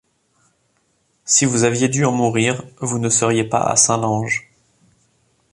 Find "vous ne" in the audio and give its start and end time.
2.79-3.09